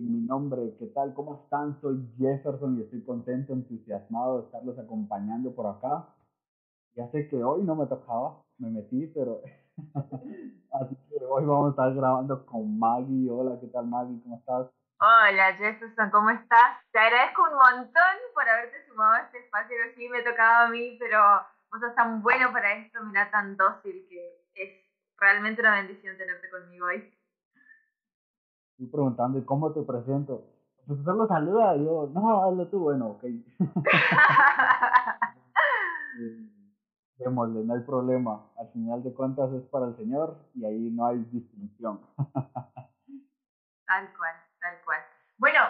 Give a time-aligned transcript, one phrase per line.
[0.00, 0.76] mi nombre.
[0.78, 1.14] ¿Qué tal?
[1.14, 1.80] ¿Cómo están?
[1.80, 6.06] Soy Jefferson y estoy contento, entusiasmado de estarlos acompañando por acá.
[6.94, 9.42] Ya sé que hoy no me tocaba, me metí, pero
[10.72, 13.30] así que hoy vamos a estar grabando con Maggie.
[13.30, 14.22] Hola, ¿qué tal Maggie?
[14.22, 14.70] ¿Cómo estás?
[14.98, 16.80] Hola Jefferson, ¿cómo estás?
[16.90, 20.70] Te agradezco un montón por haberte sumado a este espacio que sí me tocaba a
[20.70, 21.18] mí, pero
[21.70, 24.86] vos sos tan bueno para esto, mira, tan dócil que es
[25.18, 27.15] realmente una bendición tenerte conmigo hoy
[28.76, 30.44] estoy preguntando, ¿y cómo te presento?
[30.86, 33.24] Pues usted lo saluda, yo, no, hazlo tú, bueno, ok.
[37.18, 38.50] Démosle, no hay problema.
[38.58, 41.98] Al final de cuentas es para el Señor y ahí no hay distinción.
[43.86, 45.00] tal cual, tal cual.
[45.38, 45.60] Bueno,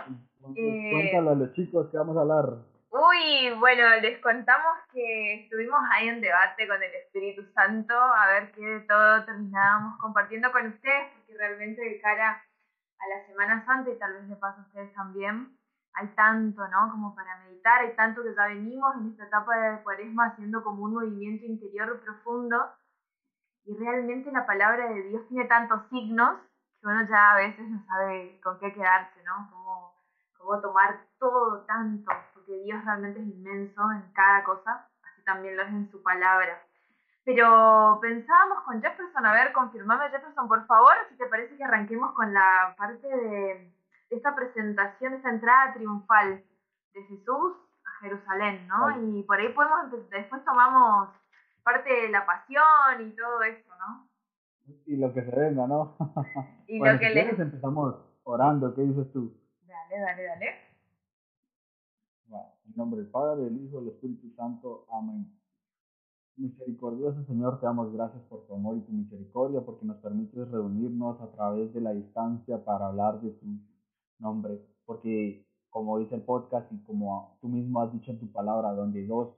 [0.56, 2.56] eh, cuéntale a los chicos que vamos a hablar.
[2.90, 8.50] Uy, bueno, les contamos que estuvimos ahí en debate con el Espíritu Santo a ver
[8.50, 12.42] qué de todo terminábamos compartiendo con ustedes, porque realmente de cara
[12.98, 15.56] a la Semana Santa y tal vez le pasa a ustedes también,
[15.94, 16.90] hay tanto, ¿no?
[16.90, 20.84] Como para meditar, hay tanto que ya venimos en esta etapa de cuaresma haciendo como
[20.84, 22.70] un movimiento interior profundo
[23.64, 26.38] y realmente la palabra de Dios tiene tantos signos
[26.80, 29.48] que uno ya a veces no sabe con qué quedarse, ¿no?
[29.50, 29.94] Cómo,
[30.38, 35.62] cómo tomar todo tanto, porque Dios realmente es inmenso en cada cosa, así también lo
[35.62, 36.65] es en su palabra.
[37.26, 42.12] Pero pensábamos con Jefferson, a ver, confirmame Jefferson, por favor, si te parece que arranquemos
[42.12, 43.74] con la parte de
[44.10, 46.44] esta presentación, esta entrada triunfal
[46.94, 49.02] de Jesús a Jerusalén, ¿no?
[49.02, 51.08] Y por ahí podemos, después tomamos
[51.64, 54.08] parte de la pasión y todo eso, ¿no?
[54.86, 55.96] Y lo que se venga, ¿no?
[56.68, 59.36] y lo que si empezamos orando, ¿qué dices tú?
[59.66, 60.46] Dale, dale, dale.
[62.28, 64.86] Bueno, en nombre del Padre, del Hijo, del Espíritu Santo.
[64.92, 65.35] Amén.
[66.38, 71.18] Misericordioso Señor, te damos gracias por tu amor y tu misericordia, porque nos permites reunirnos
[71.22, 73.46] a través de la distancia para hablar de tu
[74.18, 78.74] nombre, porque como dice el podcast y como tú mismo has dicho en tu palabra,
[78.74, 79.34] donde dos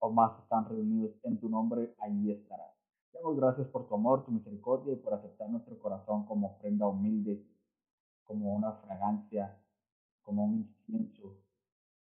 [0.00, 2.74] o más están reunidos en tu nombre, ahí estarás.
[3.12, 6.88] Te damos gracias por tu amor, tu misericordia y por aceptar nuestro corazón como ofrenda
[6.88, 7.46] humilde,
[8.24, 9.56] como una fragancia,
[10.22, 11.36] como un incienso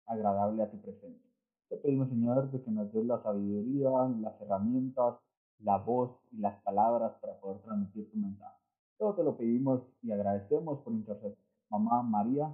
[0.06, 1.27] agradable a tu presencia.
[1.70, 3.90] Te pedimos, Señor, de que nos des la sabiduría,
[4.22, 5.16] las herramientas,
[5.60, 8.56] la voz y las palabras para poder transmitir tu mensaje.
[8.98, 11.38] Todo te lo pedimos y agradecemos por interceder.
[11.70, 12.50] Mamá María.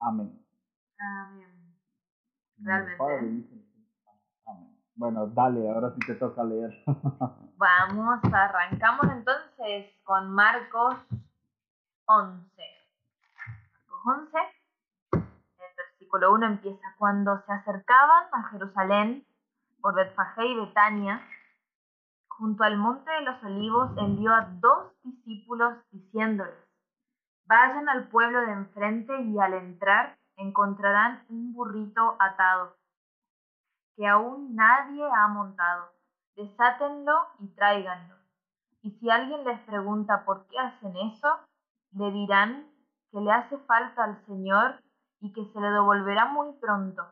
[0.00, 0.42] Amén.
[0.98, 1.76] Amén.
[2.58, 3.54] Realmente.
[4.46, 4.78] Amén.
[4.96, 6.72] Bueno, dale, ahora sí te toca leer.
[7.56, 10.96] Vamos, arrancamos entonces con Marcos
[12.06, 12.62] 11.
[13.36, 14.63] Marcos 11
[16.14, 19.26] versículo 1 empieza, cuando se acercaban a Jerusalén
[19.80, 21.20] por Betfagé y Betania,
[22.28, 26.54] junto al monte de los olivos envió a dos discípulos diciéndoles,
[27.46, 32.76] vayan al pueblo de enfrente y al entrar encontrarán un burrito atado,
[33.96, 35.90] que aún nadie ha montado.
[36.36, 38.14] Desátenlo y tráiganlo.
[38.82, 41.28] Y si alguien les pregunta por qué hacen eso,
[41.92, 42.68] le dirán
[43.10, 44.83] que le hace falta al Señor
[45.24, 47.02] y que se le devolverá muy pronto.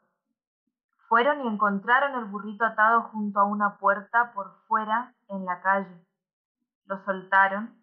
[1.08, 6.06] Fueron y encontraron el burrito atado junto a una puerta por fuera en la calle.
[6.84, 7.74] Lo soltaron.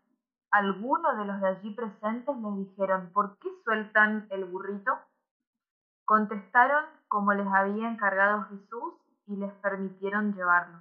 [0.51, 4.99] Algunos de los de allí presentes les dijeron, ¿por qué sueltan el burrito?
[6.05, 8.93] Contestaron como les había encargado Jesús
[9.25, 10.77] y les permitieron llevarlo.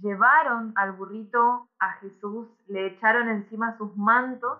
[0.00, 4.58] Llevaron al burrito a Jesús, le echaron encima sus mantos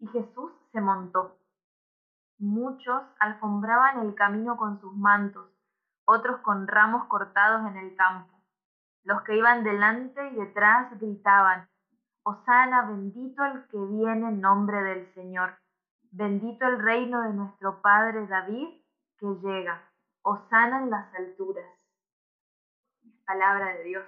[0.00, 1.37] y Jesús se montó.
[2.38, 5.50] Muchos alfombraban el camino con sus mantos,
[6.04, 8.32] otros con ramos cortados en el campo.
[9.02, 11.68] Los que iban delante y detrás gritaban,
[12.22, 15.58] Osana, bendito el que viene en nombre del Señor,
[16.12, 18.68] bendito el reino de nuestro Padre David
[19.18, 19.82] que llega,
[20.22, 21.66] Osana en las alturas.
[23.26, 24.04] Palabra de Dios.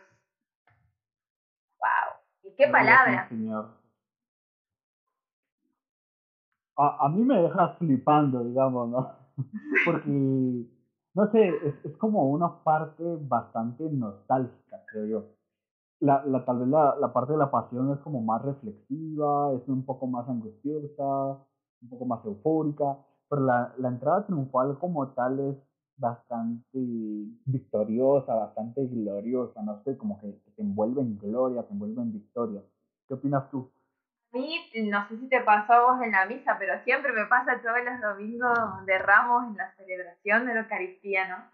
[1.78, 2.20] ¡Wow!
[2.44, 3.28] ¿Y qué palabra?
[3.28, 3.79] Señor
[6.80, 9.08] a, a mí me deja flipando, digamos, ¿no?
[9.84, 10.10] Porque,
[11.14, 15.24] no sé, es, es como una parte bastante nostálgica, creo yo.
[16.00, 19.68] La, la, tal vez la, la, parte de la pasión es como más reflexiva, es
[19.68, 21.38] un poco más angustiosa,
[21.82, 22.96] un poco más eufórica,
[23.28, 25.56] pero la, la entrada triunfal como tal es
[25.98, 26.78] bastante
[27.44, 32.62] victoriosa, bastante gloriosa, no sé, como que te envuelve en gloria, te envuelve en victoria.
[33.06, 33.70] ¿Qué opinas tú?
[34.32, 37.60] Mí, no sé si te pasó a vos en la misa, pero siempre me pasa
[37.60, 41.50] todos los domingos de ramos en la celebración de la Eucaristía.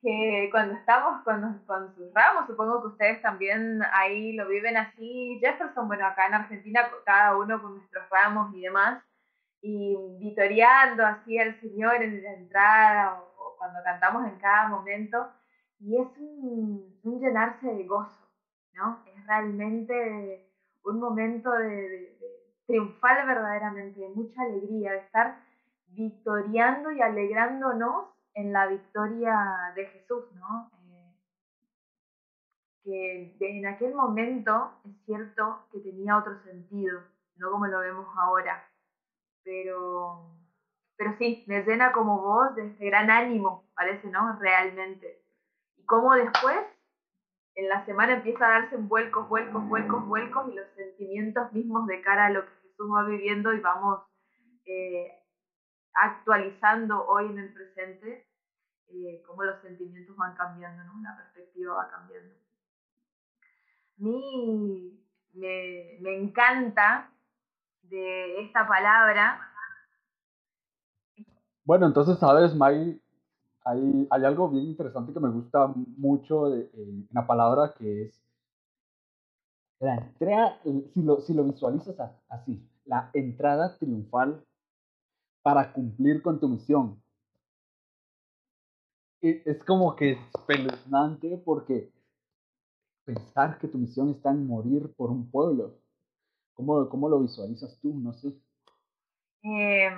[0.00, 5.38] Que cuando estamos con, con sus ramos, supongo que ustedes también ahí lo viven así.
[5.40, 9.02] Jefferson, bueno, acá en Argentina, cada uno con nuestros ramos y demás,
[9.60, 15.30] y vitoreando así al Señor en la entrada o, cuando cantamos en cada momento.
[15.78, 18.30] Y es un llenarse de gozo,
[18.72, 19.02] ¿no?
[19.06, 20.53] Es realmente
[20.84, 22.16] un momento de,
[22.66, 25.38] triunfal verdaderamente, de mucha alegría, de estar
[25.88, 29.36] victoriando y alegrándonos en la victoria
[29.74, 30.70] de Jesús, ¿no?
[32.86, 37.00] Eh, que en aquel momento es cierto que tenía otro sentido,
[37.36, 38.62] no como lo vemos ahora,
[39.42, 40.26] pero,
[40.96, 44.38] pero sí, me llena como vos de este gran ánimo, parece, ¿no?
[44.38, 45.22] Realmente.
[45.78, 46.58] Y cómo después
[47.54, 52.00] en la semana empieza a darse vuelcos, vuelcos, vuelcos, vuelcos y los sentimientos mismos de
[52.02, 54.00] cara a lo que Jesús va viviendo y vamos
[54.66, 55.12] eh,
[55.94, 58.26] actualizando hoy en el presente,
[58.88, 61.00] eh, cómo los sentimientos van cambiando, ¿no?
[61.02, 62.34] la perspectiva va cambiando.
[63.96, 65.00] A mí
[65.34, 67.12] me, me encanta
[67.82, 69.40] de esta palabra.
[71.64, 73.00] Bueno, entonces, sabes, May,
[73.64, 78.20] hay, hay algo bien interesante que me gusta mucho en la palabra que es
[79.80, 84.44] la entrada, si lo, si lo visualizas así, la entrada triunfal
[85.42, 87.02] para cumplir con tu misión.
[89.20, 91.90] Es como que es espeluznante porque
[93.04, 95.78] pensar que tu misión está en morir por un pueblo.
[96.54, 97.94] ¿Cómo, cómo lo visualizas tú?
[97.98, 98.34] No sé.
[99.42, 99.90] Eh,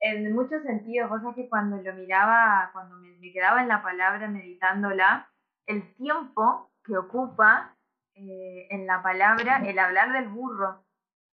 [0.00, 5.28] en muchos sentidos, cosas que cuando lo miraba, cuando me, quedaba en la palabra meditándola,
[5.66, 7.76] el tiempo que ocupa
[8.14, 10.84] eh, en la palabra el hablar del burro,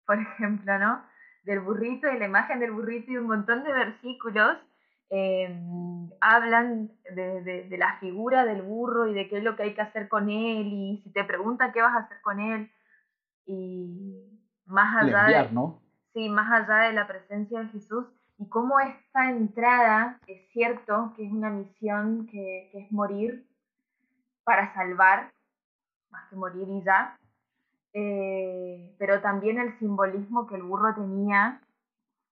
[0.06, 1.05] por ejemplo, ¿no?
[1.44, 4.56] Del burrito y la imagen del burrito y un montón de versículos
[5.11, 9.75] em, hablan de, de, la figura del burro y de qué es lo que hay
[9.75, 12.69] que hacer con él y si te preguntan qué vas a hacer con él
[13.47, 15.81] y más allá de, ¿no?
[16.12, 18.06] sí, más allá de la presencia de Jesús,
[18.38, 23.46] y cómo esta entrada es cierto que es una misión que, es morir
[24.44, 25.32] para salvar,
[26.10, 27.18] más que morir y ya,
[27.92, 31.60] eh, pero también el simbolismo que el burro tenía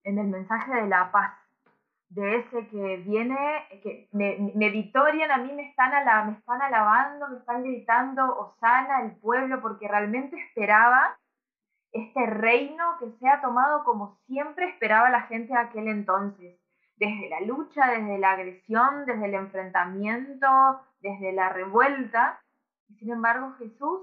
[0.04, 1.32] en el mensaje de la paz,
[2.10, 3.36] de ese que viene,
[3.82, 9.12] que me, me a mí me están, me están alabando, me están gritando, Osana, el
[9.16, 11.16] pueblo, porque realmente esperaba
[11.94, 16.60] este reino que sea tomado como siempre esperaba la gente de aquel entonces,
[16.96, 20.48] desde la lucha, desde la agresión, desde el enfrentamiento,
[21.00, 22.40] desde la revuelta.
[22.98, 24.00] Sin embargo Jesús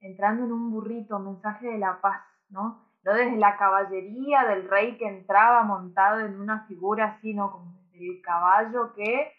[0.00, 2.84] entrando en un burrito, mensaje de la paz, ¿no?
[3.02, 7.50] No desde la caballería del rey que entraba montado en una figura así, ¿no?
[7.50, 9.32] Como el caballo que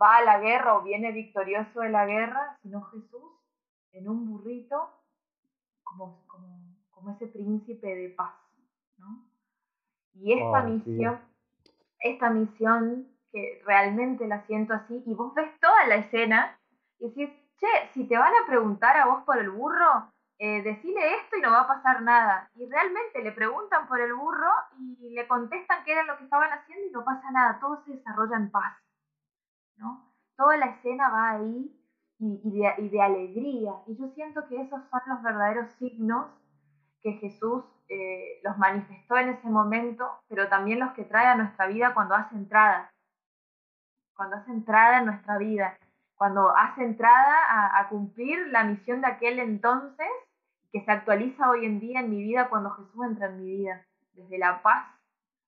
[0.00, 3.32] va a la guerra o viene victorioso de la guerra, sino Jesús
[3.92, 4.90] en un burrito
[5.82, 6.69] como, como
[7.00, 8.34] como ese príncipe de paz,
[8.98, 9.26] ¿no?
[10.14, 11.20] Y esta misión,
[12.00, 16.58] esta misión que realmente la siento así, y vos ves toda la escena
[16.98, 21.14] y decís, che, si te van a preguntar a vos por el burro, eh, decile
[21.16, 22.50] esto y no va a pasar nada.
[22.54, 24.50] Y realmente le preguntan por el burro
[24.98, 27.92] y le contestan qué era lo que estaban haciendo y no pasa nada, todo se
[27.92, 28.76] desarrolla en paz,
[29.76, 30.12] ¿no?
[30.36, 31.76] Toda la escena va ahí
[32.18, 33.72] y, y, de, y de alegría.
[33.86, 36.26] Y yo siento que esos son los verdaderos signos
[37.02, 41.66] que Jesús eh, los manifestó en ese momento, pero también los que trae a nuestra
[41.66, 42.92] vida cuando hace entrada,
[44.14, 45.76] cuando hace entrada en nuestra vida,
[46.14, 50.06] cuando hace entrada a, cumplir la misión de aquel entonces,
[50.70, 53.84] que se actualiza hoy en día en mi vida cuando Jesús entra en mi vida,
[54.12, 54.86] desde la paz,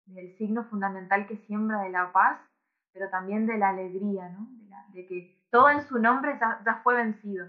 [0.07, 2.41] desde el signo fundamental que siembra de la paz,
[2.93, 4.49] pero también de la alegría, ¿no?
[4.95, 7.47] de, que todo en su nombre ya, ya fue vencido.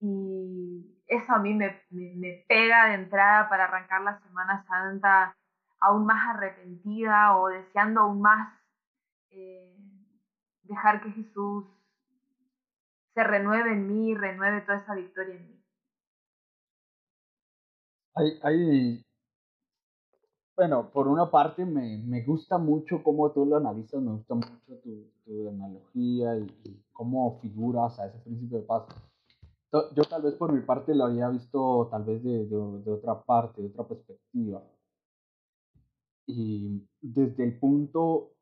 [0.00, 5.36] Y eso a mí me, me, pega de entrada para arrancar la Semana Santa
[5.80, 8.52] aún más arrepentida o deseando aún más
[9.30, 9.76] eh,
[10.62, 11.64] dejar que Jesús
[13.14, 15.64] se renueve en mí y renueve toda esa victoria en mí.
[18.14, 19.06] Hay, hay,
[20.56, 24.78] bueno, por una parte me, me, gusta mucho cómo tú lo analizas, me gusta mucho
[24.82, 28.84] tu, tu analogía y, cómo figuras a ese príncipe de paz
[29.72, 33.62] yo tal vez por mi parte lo había visto tal vez de, de, otra parte,
[33.62, 34.62] de otra perspectiva.
[36.26, 38.32] Y desde el punto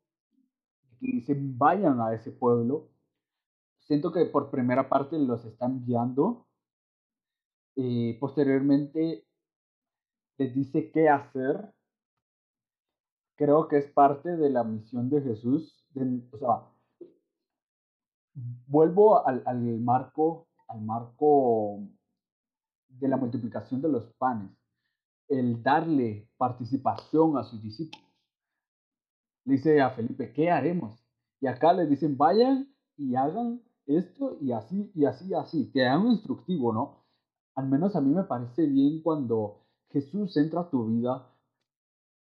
[0.99, 2.89] que dicen vayan a ese pueblo,
[3.79, 6.47] siento que por primera parte los están guiando
[7.75, 9.25] y posteriormente
[10.37, 11.73] les dice qué hacer.
[13.37, 15.87] Creo que es parte de la misión de Jesús.
[16.31, 16.67] O sea,
[18.67, 21.79] vuelvo al, al marco, al marco
[22.87, 24.51] de la multiplicación de los panes,
[25.27, 28.05] el darle participación a sus discípulos.
[29.45, 30.99] Le dice a Felipe, ¿qué haremos?
[31.39, 35.71] Y acá le dicen, vayan y hagan esto y así y así y así.
[35.71, 37.03] Te dan un instructivo, ¿no?
[37.55, 41.27] Al menos a mí me parece bien cuando Jesús entra a tu vida,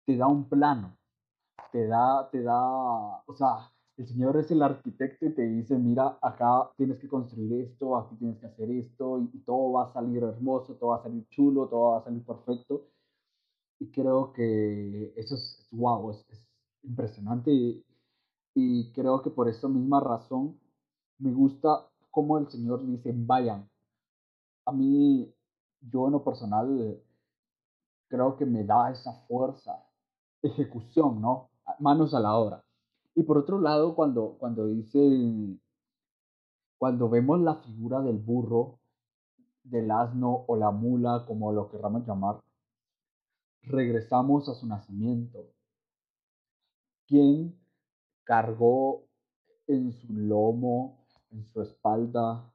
[0.05, 0.97] te da un plano,
[1.71, 6.17] te da, te da, o sea, el Señor es el arquitecto y te dice, mira,
[6.21, 10.23] acá tienes que construir esto, aquí tienes que hacer esto, y, todo va a salir
[10.23, 12.87] hermoso, todo va a salir chulo, todo va a salir perfecto.
[13.79, 16.45] Y creo que eso es, wow, es, es
[16.83, 17.51] impresionante.
[17.51, 17.85] Y,
[18.55, 20.59] y creo que por esa misma razón
[21.19, 23.69] me gusta cómo el Señor dice, vayan.
[24.65, 25.33] A mí,
[25.81, 27.01] yo en lo personal,
[28.09, 29.85] creo que me da esa fuerza,
[30.41, 31.49] ejecución, ¿no?
[31.79, 32.64] Manos a la obra.
[33.15, 35.57] Y por otro lado, cuando, cuando dice,
[36.77, 38.79] cuando vemos la figura del burro,
[39.63, 42.41] del asno o la mula, como lo querramos llamar,
[43.63, 45.45] regresamos a su nacimiento.
[47.07, 47.57] ¿Quién
[48.23, 49.03] cargó
[49.67, 50.97] en su lomo,
[51.31, 52.51] en su espalda,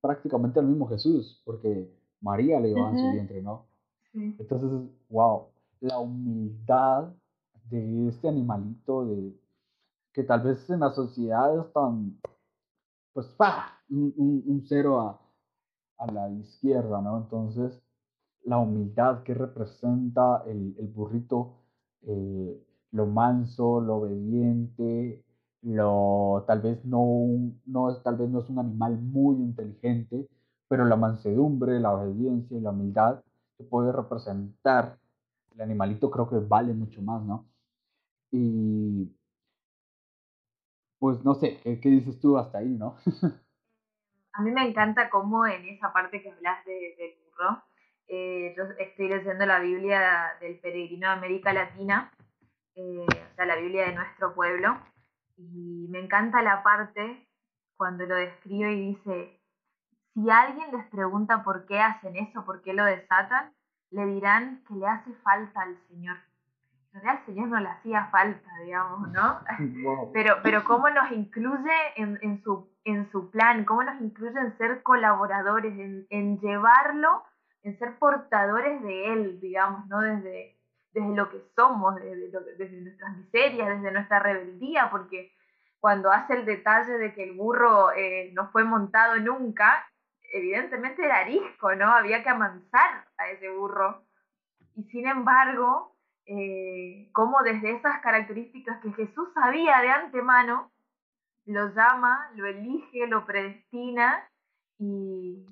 [0.00, 1.90] prácticamente al mismo Jesús, porque
[2.20, 3.66] María le llevaba en su vientre, ¿no?
[4.12, 4.70] Entonces,
[5.08, 5.46] wow,
[5.80, 7.12] la humildad
[7.70, 9.34] de este animalito de
[10.12, 12.18] que tal vez en la sociedad es tan,
[13.12, 13.66] pues, ¡pah!
[13.90, 15.20] Un, cero a,
[15.98, 17.18] a, la izquierda, ¿no?
[17.18, 17.82] Entonces,
[18.44, 21.54] la humildad que representa el, el burrito,
[22.02, 25.24] eh, lo manso, lo obediente,
[25.62, 30.28] lo, tal vez no, no, tal vez no es un animal muy inteligente,
[30.68, 33.22] pero la mansedumbre, la obediencia y la humildad
[33.56, 34.98] que puede representar
[35.54, 37.47] el animalito creo que vale mucho más, ¿no?
[38.30, 39.14] Y
[40.98, 42.96] pues no sé, ¿qué, dices tú hasta ahí, no?
[44.32, 47.62] A mí me encanta cómo en esa parte que hablas de, del burro,
[48.06, 52.12] eh, yo estoy leyendo la Biblia del peregrino de América Latina,
[52.74, 54.78] eh, o sea, la Biblia de nuestro pueblo,
[55.36, 57.26] y me encanta la parte
[57.76, 59.40] cuando lo describe y dice,
[60.14, 63.52] si alguien les pregunta por qué hacen eso, por qué lo desatan,
[63.90, 66.16] le dirán que le hace falta al Señor
[66.98, 69.40] en realidad al Señor no le hacía falta, digamos, ¿no?
[70.12, 74.56] Pero, pero cómo nos incluye en, en, su, en su plan, cómo nos incluye en
[74.58, 77.22] ser colaboradores, en, en llevarlo,
[77.62, 80.00] en ser portadores de Él, digamos, ¿no?
[80.00, 80.56] Desde,
[80.92, 85.32] desde lo que somos, desde, desde nuestras miserias, desde nuestra rebeldía, porque
[85.80, 89.86] cuando hace el detalle de que el burro eh, no fue montado nunca,
[90.32, 91.92] evidentemente era arisco, ¿no?
[91.92, 94.04] Había que amansar a ese burro.
[94.74, 95.97] Y sin embargo,
[96.30, 100.70] eh, cómo desde esas características que Jesús sabía de antemano,
[101.46, 104.28] lo llama, lo elige, lo predestina
[104.78, 105.46] y,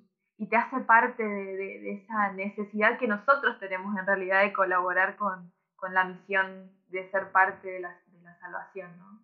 [0.51, 5.51] te hace parte de, esa necesidad que nosotros tenemos en realidad de colaborar con,
[5.91, 7.97] la misión de ser parte de la,
[8.41, 9.19] salvación, ¿no?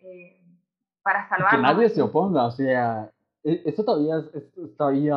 [0.00, 0.42] Eh,
[1.02, 1.50] para salvar.
[1.50, 3.12] Que nadie se oponga, o sea,
[3.44, 5.16] e, eso todavía es todavía,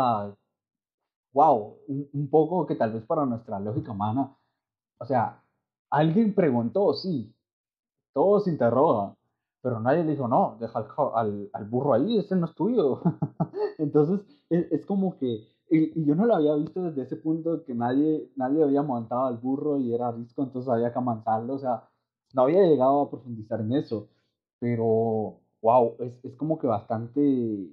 [1.31, 4.35] wow, un, un, poco que tal vez para nuestra lógica humana,
[4.99, 5.41] o sea,
[5.89, 7.33] Alguien preguntó, sí,
[8.13, 9.15] todos interrogan,
[9.61, 13.01] pero nadie le dijo, no, deja al, al, burro ahí, ese no es tuyo.
[13.77, 18.31] Entonces, es, como que, y, yo no lo había visto desde ese punto que nadie,
[18.35, 21.87] nadie había montado al burro y era risco, entonces había que amansarlo, o sea,
[22.33, 24.09] no había llegado a profundizar en eso,
[24.59, 27.69] pero, wow, es, es como que bastante,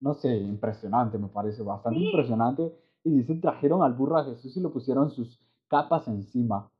[0.00, 2.72] no sé, impresionante, me parece, bastante impresionante.
[3.04, 6.70] Y dicen, trajeron al burro a Jesús y lo pusieron sus capas encima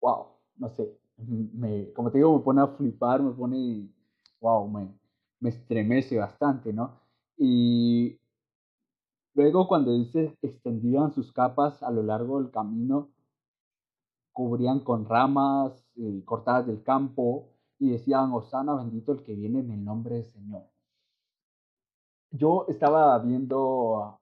[0.00, 0.26] wow,
[0.56, 3.88] no sé, me, como te digo, me pone a flipar, me pone,
[4.40, 4.88] wow, me,
[5.40, 7.00] me estremece bastante, ¿no?
[7.36, 8.18] Y
[9.34, 13.10] luego cuando dice extendían sus capas a lo largo del camino,
[14.32, 19.70] cubrían con ramas eh, cortadas del campo y decían, Osana, bendito el que viene en
[19.70, 20.64] el nombre del Señor.
[22.30, 24.20] Yo estaba viendo,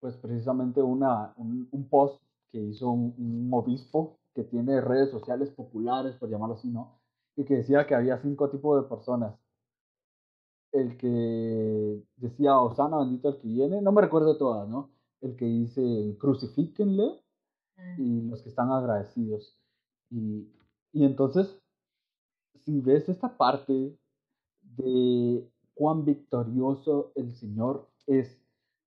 [0.00, 6.30] pues precisamente una, un, post que hizo un obispo que tiene redes sociales populares, por
[6.30, 7.00] llamarlo así, ¿no?
[7.36, 9.34] Y que decía que había cinco tipos de personas.
[10.72, 14.90] El que decía, Osana, bendito el que viene, no me recuerdo todas, ¿no?
[15.22, 17.22] El que dice, crucifíquenle.
[17.76, 18.02] mm.
[18.02, 19.58] y los que están agradecidos.
[20.10, 20.48] Y,
[20.92, 21.58] y entonces,
[22.64, 23.98] si ves esta parte
[24.62, 28.38] de cuán victorioso el Señor es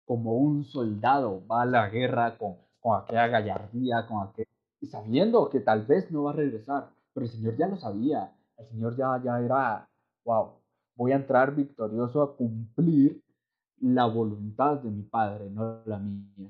[0.06, 4.48] como un soldado, va a la guerra con, con aquella gallardía, con aquel,
[4.84, 8.36] y sabiendo que tal vez no va a regresar, pero el Señor ya lo sabía,
[8.58, 9.90] el Señor ya, ya era,
[10.26, 10.60] wow,
[10.96, 13.24] voy a entrar victorioso a cumplir
[13.80, 16.50] la voluntad de mi Padre, no la mía.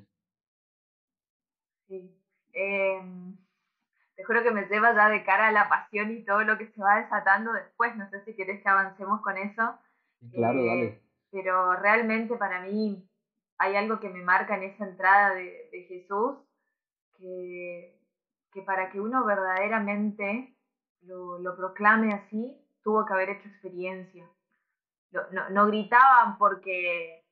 [1.88, 2.12] Sí.
[2.54, 3.38] Em,
[4.16, 6.72] te juro que me lleva ya de cara a la pasión y todo lo que
[6.72, 7.96] se va desatando después.
[7.96, 9.78] No sé si querés que avancemos con eso.
[10.32, 11.02] Claro, eh, dale.
[11.30, 13.08] Pero realmente para mí
[13.60, 16.38] hay algo que me marca en esa entrada de, Jesús,
[17.18, 18.03] que,
[18.54, 20.56] que, para que uno verdaderamente
[21.02, 24.26] lo, proclame así, tuvo que haber hecho experiencia.
[25.12, 27.24] No, no gritaban porque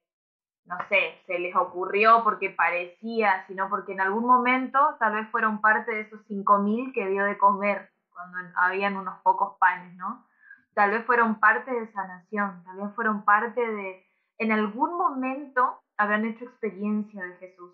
[0.65, 5.59] no sé, se les ocurrió porque parecía, sino porque en algún momento tal vez fueron
[5.59, 10.25] parte de esos 5.000 que dio de comer cuando habían unos pocos panes, ¿no?
[10.73, 14.05] Tal vez fueron parte de sanación, tal vez fueron parte de,
[14.37, 17.73] en algún momento habrán hecho experiencia de Jesús.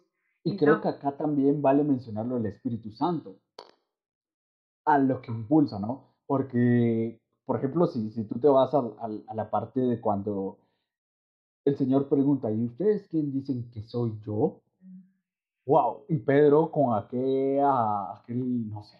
[0.53, 3.35] Y, creo que acá también vale mencionarlo el Espíritu Santo,
[4.85, 6.13] a lo que impulsa, ¿no?
[6.25, 10.57] Porque, por ejemplo, si, si tú te vas a la parte de cuando
[11.65, 14.61] el Señor pregunta, ¿y ustedes quién dicen que soy yo?
[15.65, 17.59] Wow, y Pedro con aquel,
[18.15, 18.97] aquel no sé.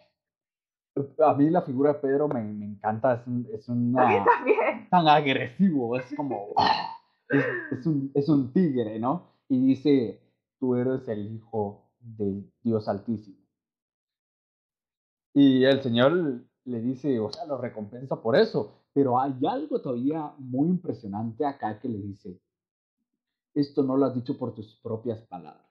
[1.23, 4.25] A mí la figura de Pedro me, me encanta, es, un, es una,
[4.89, 6.47] tan agresivo, es como,
[7.29, 9.27] es, es, un, es un tigre, ¿no?
[9.47, 10.19] Y dice,
[10.59, 13.37] tú eres el hijo del Dios Altísimo.
[15.33, 20.33] Y el Señor le dice, o sea, lo recompensa por eso, pero hay algo todavía
[20.39, 22.39] muy impresionante acá que le dice,
[23.53, 25.65] esto no lo has dicho por tus propias palabras.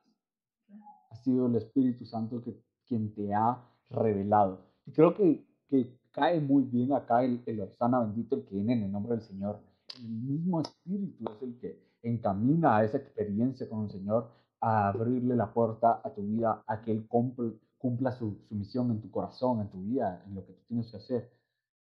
[1.11, 4.61] Ha sido el Espíritu Santo que, quien te ha revelado.
[4.87, 8.75] Y creo que, que cae muy bien acá el, el Osana bendito, el que viene
[8.75, 9.61] en el nombre del Señor.
[9.99, 14.31] El mismo Espíritu es el que encamina a esa experiencia con el Señor,
[14.67, 19.01] a abrirle la puerta a tu vida, a que Él cumpla su, su misión en
[19.01, 21.31] tu corazón, en tu vida, en lo que tú tienes que hacer,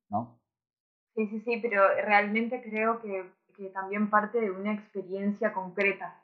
[0.10, 0.40] ¿no?
[1.16, 3.24] Sí, sí, sí, pero realmente creo que
[3.56, 6.20] que también parte de una experiencia concreta,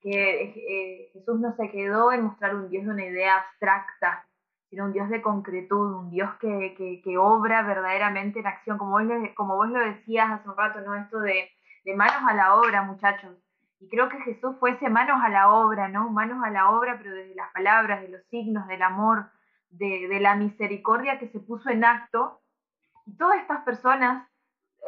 [0.00, 4.26] que eh, Jesús no se quedó en mostrar un Dios de una idea abstracta,
[4.68, 9.04] sino un Dios de concretud, un Dios que, que, obra verdaderamente en acción, como vos,
[9.36, 10.94] como vos lo decías hace un rato, ¿no?
[10.96, 11.48] Esto de,
[11.84, 13.36] de manos a la obra, muchachos.
[13.84, 16.08] Y creo que Jesús fuese manos a la obra, ¿no?
[16.08, 19.30] Manos a la obra, pero desde las palabras, de los signos, del amor,
[19.68, 22.40] de, la misericordia que se puso en acto.
[23.04, 24.26] Y todas estas personas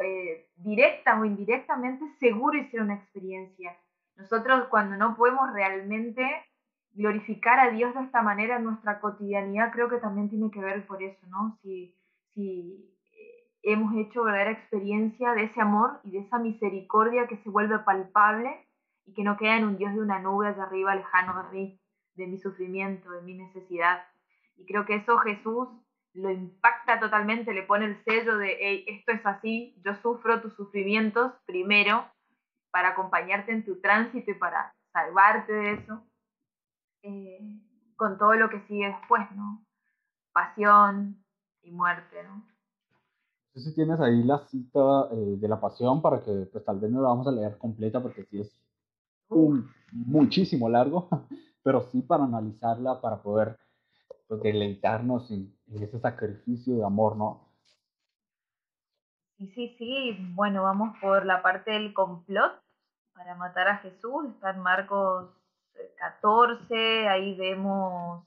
[0.01, 3.77] eh, directa o indirectamente seguro hicieron una experiencia.
[4.15, 6.25] Nosotros cuando no podemos realmente
[6.93, 10.87] glorificar a Dios de esta manera en nuestra cotidianidad, creo que también tiene que ver
[10.87, 11.55] por eso, ¿no?
[11.61, 11.95] Si,
[12.33, 17.49] si eh, hemos hecho verdadera experiencia de ese amor y de esa misericordia que se
[17.51, 18.66] vuelve palpable
[19.07, 21.81] y que no queda en un Dios de una nube allá arriba lejano de mí,
[22.15, 24.03] de mi sufrimiento, de mi necesidad.
[24.57, 25.69] Y creo que eso Jesús
[26.13, 31.31] lo impacta totalmente, le pone el sello de, esto es así, yo sufro tus sufrimientos
[31.45, 32.05] primero
[32.71, 36.03] para acompañarte en tu tránsito y para salvarte de eso,
[37.03, 37.39] eh,
[37.95, 39.63] con todo lo que sigue después, ¿no?
[40.33, 41.23] Pasión
[41.61, 42.35] y muerte, ¿no?
[43.55, 46.79] No sé si tienes ahí la cita eh, de la pasión para que pues tal
[46.79, 48.66] vez no la vamos a leer completa porque sí es
[49.29, 51.07] un, muchísimo largo,
[51.63, 53.57] pero sí para analizarla, para poder
[54.27, 57.47] pues, deleitarnos en, ese sacrificio de amor, ¿no?
[59.37, 60.17] Sí, sí, sí.
[60.33, 62.59] Bueno, vamos por la parte del complot
[63.13, 64.29] para matar a Jesús.
[64.29, 65.29] Está en Marcos
[65.97, 68.23] 14, ahí vemos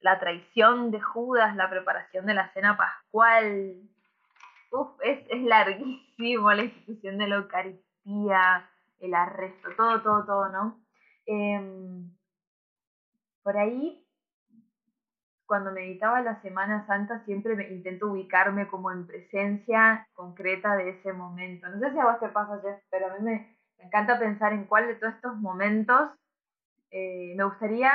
[0.00, 3.76] la traición de Judas, la preparación de la cena pascual.
[4.70, 8.68] Uf, es, es larguísimo la institución de la Eucaristía,
[9.00, 10.80] el arresto, todo, todo, todo, ¿no?
[11.26, 12.10] Em,
[13.42, 14.04] por ahí
[15.48, 21.14] cuando meditaba la Semana Santa siempre me intento ubicarme como en presencia concreta de ese
[21.14, 21.66] momento.
[21.70, 24.66] No sé si a vos te pasa, Jeff, pero a mí me, encanta pensar en
[24.66, 26.10] cuál de todos estos momentos
[26.90, 27.90] eh, me gustaría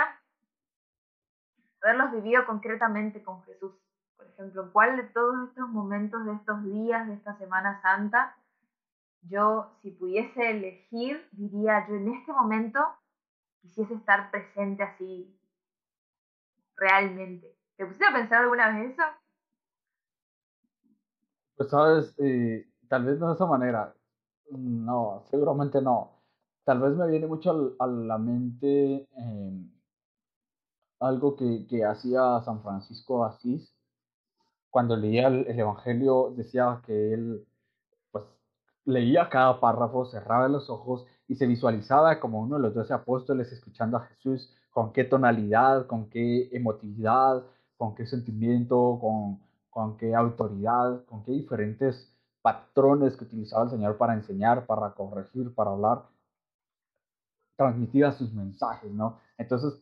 [1.81, 3.71] haberlos vivido concretamente con Jesús.
[4.17, 8.35] Por ejemplo, cuál de todos estos momentos de estos días de esta Semana Santa
[9.29, 12.79] yo, si pudiese elegir, diría yo en este momento
[13.61, 15.39] quisiese estar presente así
[16.75, 17.55] realmente.
[17.77, 19.03] ¿Te pusiste a pensar alguna vez eso?
[21.55, 23.95] Pues sabes, eh, tal vez no de esa manera.
[24.49, 26.11] No, seguramente no.
[26.63, 29.71] Tal vez me viene mucho a la mente em,
[30.99, 33.73] algo que, que hacía San Francisco Asís.
[34.69, 37.47] Cuando leía el, el Evangelio decía que él
[38.85, 43.51] leía cada párrafo, cerraba los ojos y se visualizaba como uno de los doce apóstoles
[43.51, 47.43] escuchando a Jesús, con qué tonalidad, con qué emotividad,
[47.77, 53.97] con qué sentimiento, con, con qué autoridad, con qué diferentes patrones que utilizaba el Señor
[53.97, 56.03] para enseñar, para corregir, para hablar,
[57.55, 59.19] transmitía sus mensajes, ¿no?
[59.37, 59.81] Entonces,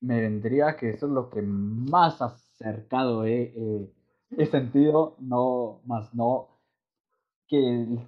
[0.00, 3.52] me vendría que eso es lo que más acercado he,
[4.30, 6.48] he sentido, no, más no
[7.50, 7.98] que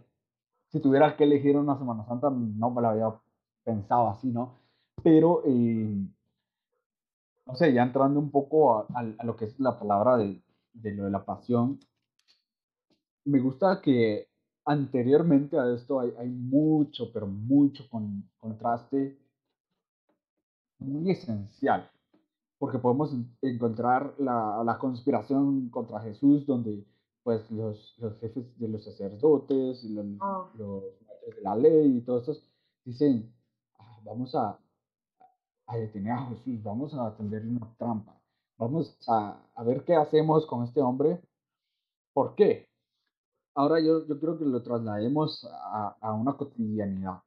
[0.72, 3.14] si tuviera que elegir una Semana Santa, no me la había
[3.62, 4.58] pensado así, ¿no?
[5.02, 6.06] Pero, eh,
[7.46, 10.94] no sé, ya entrando un poco a, a, lo que es la palabra de, de
[10.94, 11.78] lo de la pasión,
[13.24, 14.28] me gusta que
[14.64, 19.18] anteriormente a esto hay, hay mucho, pero mucho con, contraste
[20.78, 21.90] muy esencial,
[22.58, 26.84] porque podemos encontrar la, la conspiración contra Jesús, donde
[27.22, 30.82] pues los, los jefes de los sacerdotes, los, Oh, los
[31.36, 32.50] de la ley y todos estos
[32.84, 33.32] dicen,
[33.78, 34.58] "Ah, vamos a,
[35.66, 38.20] a detener a Jesús, vamos a tenderle una trampa,
[38.58, 41.20] vamos a, a ver qué hacemos con este hombre.
[42.12, 42.68] ¿Por qué?
[43.54, 47.22] Ahora yo, yo creo que lo traslademos a, a una cotidianidad.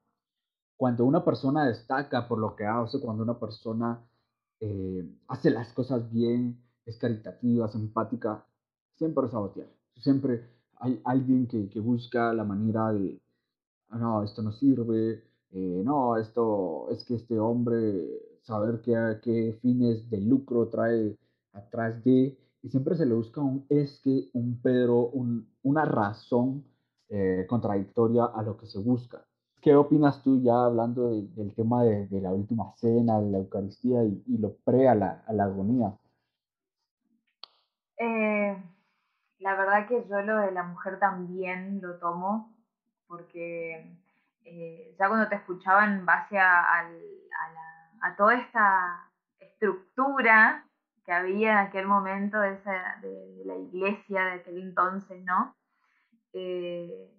[0.78, 4.06] Cuando una persona destaca por lo que hace, cuando una persona
[4.60, 8.46] eh, hace las cosas bien, es caritativa, es empática,
[8.98, 9.68] siempre es sabotear.
[10.02, 10.42] Siempre
[10.78, 13.20] hay alguien que, que busca la manera de,
[13.90, 18.08] "Ah, no, esto no sirve, eh, no, esto es que este hombre,
[18.44, 21.18] saber qué, qué fines de lucro trae
[21.54, 26.66] atrás de, y siempre se le busca un es que, un pero, un, una razón
[27.10, 29.26] eh, contradictoria a lo que se busca.
[29.62, 33.38] ¿Qué opinas tú ya hablando de- del tema de, de la última cena, de la
[33.40, 35.98] Eucaristía y, y lo pre a la, a la agonía?
[37.98, 38.75] eh,
[39.40, 42.54] la verdad que yo lo de la mujer también lo tomo,
[43.08, 43.98] porque
[44.46, 46.88] eh, ya cuando te escuchaba en base a,
[48.02, 50.66] a toda esta estructura
[51.06, 55.56] que había en aquel momento de, esa- de la iglesia de aquel entonces, ¿no?
[56.34, 57.12] Eh,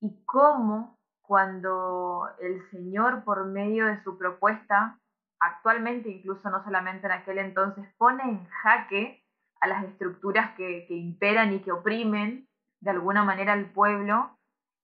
[0.00, 4.98] y cómo cuando el Señor por medio de su propuesta,
[5.40, 9.25] actualmente incluso no solamente en aquel entonces, pone en jaque
[9.60, 12.48] a las estructuras que, imperan y que oprimen
[12.80, 14.36] de alguna manera al pueblo,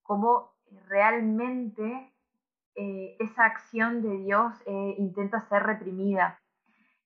[0.02, 0.52] cómo
[0.88, 2.12] realmente
[2.74, 6.38] eh, esa acción de Dios eh, intenta ser reprimida.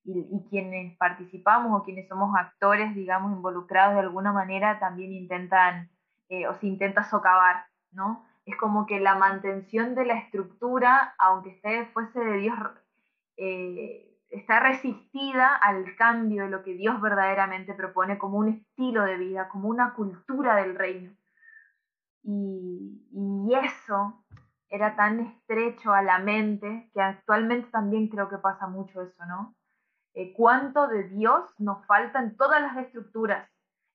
[0.04, 5.90] Y, y, quienes participamos o quienes somos actores, digamos, involucrados de alguna manera, también intentan
[6.28, 8.24] eh, o se intenta socavar, ¿no?
[8.46, 12.58] Es como que la mantención de la estructura, aunque esté fuese de Dios,
[13.36, 19.16] eh, está resistida al cambio de lo que Dios verdaderamente propone como un estilo de
[19.16, 21.14] vida, como una cultura del reino.
[22.22, 23.02] Y,
[23.62, 24.24] eso
[24.68, 29.54] era tan estrecho a la mente que actualmente también creo que pasa mucho eso, ¿no?
[30.14, 33.48] Eh, cuánto de Dios nos falta en todas las estructuras,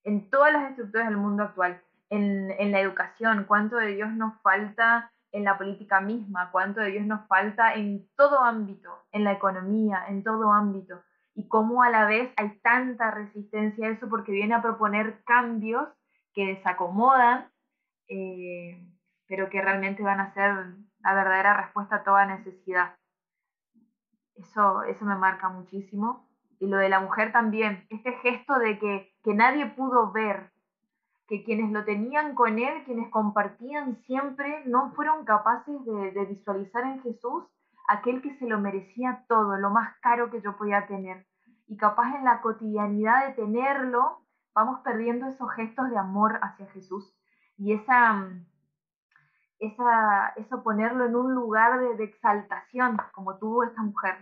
[0.04, 4.40] en todas las estructuras del mundo actual, en, en, la educación, cuánto de Dios nos
[4.42, 9.32] falta en la política misma, cuánto de Dios nos falta en todo ámbito, en la
[9.32, 11.02] economía, en todo ámbito,
[11.34, 15.88] y cómo a la vez hay tanta resistencia a eso porque viene a proponer cambios
[16.34, 17.50] que desacomodan,
[18.08, 18.86] eh,
[19.28, 20.54] pero que realmente van a ser
[21.00, 22.96] la verdadera respuesta a toda necesidad.
[24.36, 26.30] Eso, eso me marca muchísimo.
[26.60, 30.52] Y lo de la mujer también, este gesto de que, que nadie pudo ver,
[31.32, 37.02] que quienes lo tenían con él, quienes compartían siempre, no fueron capaces de, visualizar en
[37.04, 37.46] Jesús
[37.88, 41.26] aquel que se lo merecía todo, lo más caro que yo podía tener.
[41.70, 47.16] Y capaz en la cotidianidad de tenerlo, vamos perdiendo esos gestos de amor hacia Jesús.
[47.58, 48.28] Y esa,
[49.60, 54.18] esa, eso ponerlo en un lugar de, exaltación, como tuvo esta mujer.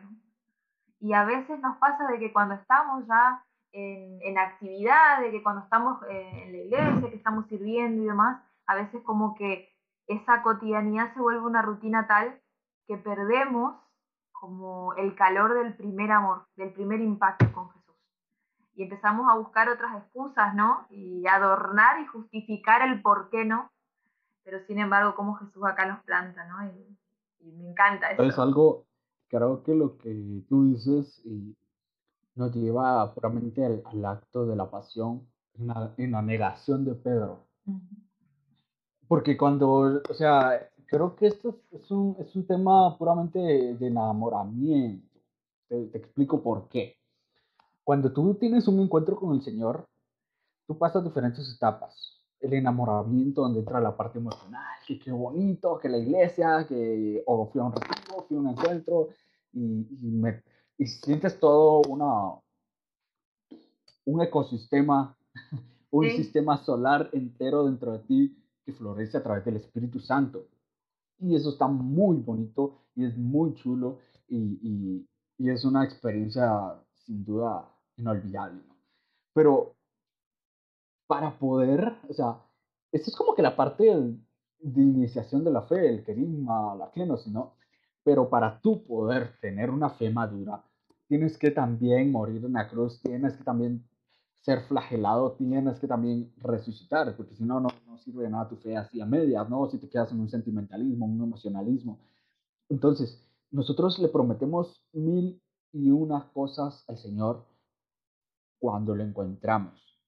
[0.99, 5.43] Y a veces nos pasa de que cuando estamos ya en, en actividad, de que
[5.43, 9.69] cuando estamos eh, en la iglesia, que estamos sirviendo y demás, a veces como que
[10.07, 12.41] esa cotidianidad se vuelve una rutina tal
[12.87, 13.75] que perdemos
[14.31, 17.95] como el calor del primer amor, del primer impacto con Jesús.
[18.73, 20.87] Y empezamos a buscar otras excusas, ¿no?
[20.89, 23.69] Y adornar y justificar el por qué no.
[24.43, 26.65] Pero sin embargo, como Jesús acá los planta, ¿no?
[26.65, 26.97] Y,
[27.41, 28.23] y me encanta eso.
[28.23, 28.85] Es algo,
[29.27, 31.55] creo que lo que tú dices y
[32.39, 36.95] nos lleva puramente al, al acto de la pasión, en la, en la negación de
[36.95, 37.45] Pedro.
[37.65, 38.05] Uh -huh.
[39.07, 43.87] Porque cuando, o sea, creo que esto es un, es un tema puramente de, de
[43.87, 45.19] enamoramiento.
[45.67, 46.95] Te, te explico por qué.
[47.83, 49.85] Cuando tú tienes un encuentro con el Señor,
[50.65, 52.23] tú pasas diferentes etapas.
[52.39, 57.47] El enamoramiento, donde entra la parte emocional, que qué bonito, que la iglesia, que o
[57.51, 59.09] fui a un retiro, fui a un encuentro,
[59.51, 59.61] y,
[60.01, 60.41] y, me,
[60.79, 62.39] y sientes todo una,
[64.05, 65.15] un ecosistema,
[65.91, 66.11] un Sí.
[66.23, 70.47] sistema solar entero dentro de ti que florece a través del Espíritu Santo.
[71.19, 76.75] Y eso está muy bonito y es muy chulo y, y- y es una experiencia
[77.05, 78.61] sin duda inolvidable.
[78.67, 78.75] ¿no?
[79.33, 79.75] Pero
[81.07, 82.37] para poder, o sea,
[82.91, 84.19] esto es como que la parte del-
[84.61, 87.53] de iniciación de la fe, el querigma, la kenosis, ¿no?
[88.03, 90.63] Pero para tú poder tener una fe madura,
[91.09, 93.83] tienes que también morir en la cruz, tienes que también
[94.41, 98.55] ser flagelado, tienes que también resucitar, porque si no, no, no sirve de nada tu
[98.57, 99.67] fe así a medias, ¿no?
[99.69, 101.99] Si te quedas en un sentimentalismo, un emocionalismo.
[102.69, 105.41] Entonces, nosotros le prometemos mil
[105.73, 107.43] y unas cosas al Señor
[108.59, 109.99] cuando lo encontramos.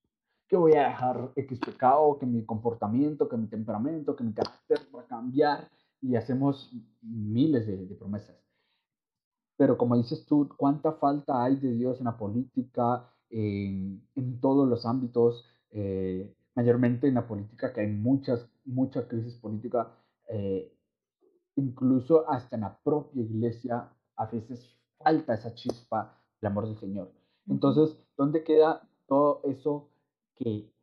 [0.47, 4.79] Que voy a dejar X pecado, que mi comportamiento, que mi temperamento, que mi carácter
[4.95, 5.67] va a cambiar
[5.99, 8.50] y hacemos miles de, de promesas.
[9.61, 14.67] Pero como dices tú, ¿cuánta falta hay de Dios en la política, en, en todos
[14.67, 19.91] los ámbitos, eh, mayormente en la política, que hay muchas, mucha crisis política,
[20.29, 20.75] eh,
[21.57, 27.11] incluso hasta en la propia iglesia, a veces falta esa chispa del amor del Señor.
[27.47, 29.89] Entonces, ¿dónde queda todo eso
[30.33, 30.73] que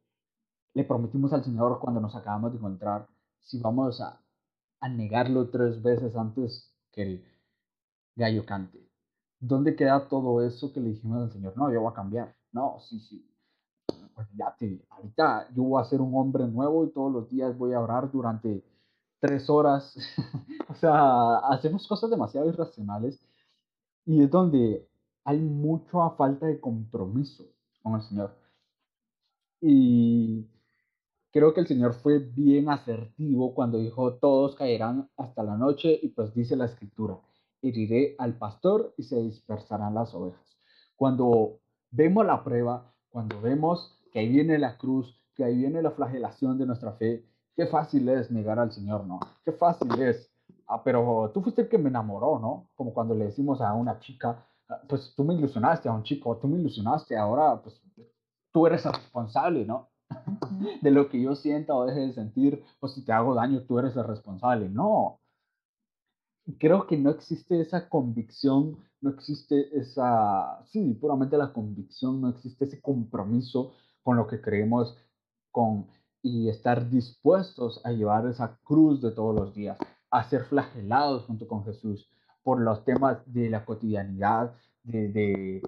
[0.74, 3.08] le prometimos al Señor cuando nos acabamos de encontrar?
[3.40, 4.20] Si vamos a,
[4.78, 7.37] a negarlo tres veces antes que el
[8.18, 8.78] gallo cante.
[9.40, 11.56] ¿Dónde queda todo eso que le dijimos al Señor?
[11.56, 12.34] No, yo voy a cambiar.
[12.52, 13.24] No, sí, sí.
[14.14, 17.56] Pues ya te, ahorita yo voy a ser un hombre nuevo y todos los días
[17.56, 18.64] voy a orar durante
[19.20, 19.96] tres horas.
[20.68, 23.20] o sea, hacemos cosas demasiado irracionales
[24.04, 24.88] y es donde
[25.24, 27.44] hay mucha falta de compromiso
[27.82, 28.36] con el Señor.
[29.60, 30.48] Y
[31.30, 36.08] creo que el Señor fue bien asertivo cuando dijo, todos caerán hasta la noche y
[36.08, 37.18] pues dice la escritura,
[37.62, 40.58] heriré al pastor y se dispersarán las ovejas.
[40.96, 45.92] Cuando vemos la prueba, cuando vemos que ahí viene la cruz, que ahí viene la
[45.92, 47.24] flagelación de nuestra fe,
[47.56, 49.20] qué fácil es negar al Señor, ¿no?
[49.44, 50.30] Qué fácil es.
[50.66, 52.68] Ah, pero tú fuiste el que me enamoró, ¿no?
[52.74, 56.36] Como cuando le decimos a una chica, ah, pues tú me ilusionaste a un chico,
[56.36, 57.80] tú me ilusionaste, ahora pues
[58.52, 59.88] tú eres el responsable, ¿no?
[60.82, 63.78] de lo que yo sienta o deje de sentir, o si te hago daño, tú
[63.78, 64.68] eres el responsable.
[64.68, 65.20] No.
[66.58, 72.64] Creo que no existe esa convicción, no existe esa, sí, puramente la convicción, no existe
[72.64, 74.96] ese compromiso con lo que creemos
[75.50, 75.86] con
[76.22, 79.78] y estar dispuestos a llevar esa cruz de todos los días,
[80.10, 82.08] a ser flagelados junto con Jesús
[82.42, 85.62] por los temas de la cotidianidad, de, de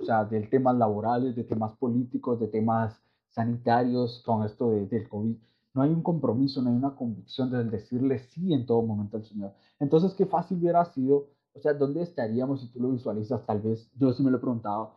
[0.00, 5.08] o sea, de temas laborales, de temas políticos, de temas sanitarios con esto de, del
[5.08, 5.36] COVID.
[5.74, 9.24] No hay un compromiso, no hay una convicción de decirle sí en todo momento al
[9.24, 9.54] Señor.
[9.78, 13.46] Entonces, qué fácil hubiera sido, o sea, ¿dónde estaríamos si tú lo visualizas?
[13.46, 14.94] Tal vez, yo sí me lo he preguntado,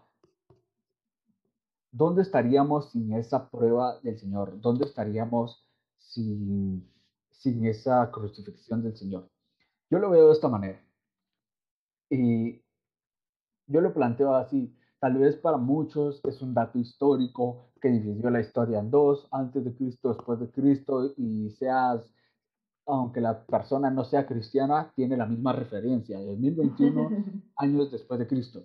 [1.91, 4.59] ¿dónde estaríamos sin esa prueba del Señor?
[4.59, 5.63] ¿Dónde estaríamos
[5.97, 6.89] sin,
[7.31, 9.29] sin esa crucifixión del Señor?
[9.89, 10.83] Yo lo veo de esta manera.
[12.09, 12.63] Y
[13.67, 18.39] yo lo planteo así, tal vez para muchos es un dato histórico que dividió la
[18.39, 22.09] historia en dos, antes de Cristo, después de Cristo, y seas,
[22.85, 27.09] aunque la persona no sea cristiana, tiene la misma referencia, 2021
[27.57, 28.63] años después de Cristo.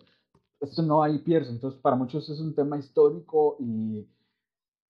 [0.61, 4.07] Esto no hay pierde, entonces para muchos es un tema histórico y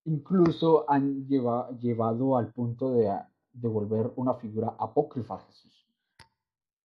[0.04, 3.10] incluso han lleva, llevado al punto de,
[3.54, 5.77] de volver una figura apócrifa a Jesús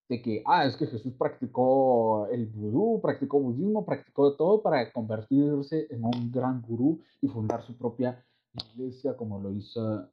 [0.09, 5.87] de que, ah, es que Jesús practicó el vudú, practicó budismo, practicó todo para convertirse
[5.89, 10.09] en un gran gurú y fundar su propia iglesia como lo hizo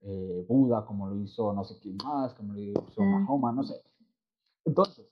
[0.00, 3.02] eh, Buda, como lo hizo no sé quién más, como lo hizo.
[3.02, 3.80] Mahoma, no sé.
[4.64, 5.06] Entonces,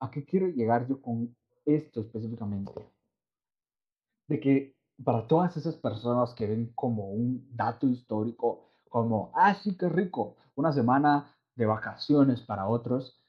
[0.00, 2.72] ¿a qué quiero llegar yo con esto específicamente?
[4.28, 9.76] De que para todas esas personas que ven como un dato histórico, como, ah, sí,
[9.76, 13.21] qué rico, una semana de vacaciones para otros,